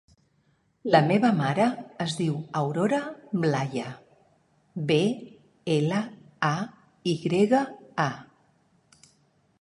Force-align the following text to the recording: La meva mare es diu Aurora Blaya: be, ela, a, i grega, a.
La 0.93 1.01
meva 1.09 1.29
mare 1.41 1.65
es 2.05 2.15
diu 2.21 2.39
Aurora 2.61 3.01
Blaya: 3.45 3.93
be, 4.93 4.99
ela, 5.77 6.01
a, 6.51 6.55
i 7.13 7.17
grega, 7.27 7.61
a. 8.09 8.11